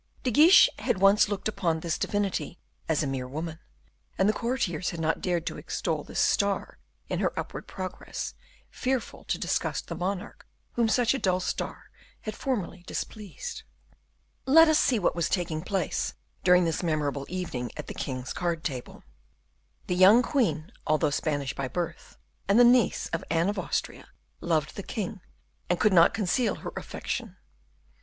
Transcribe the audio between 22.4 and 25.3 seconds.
and the niece of Anne of Austria, loved the king,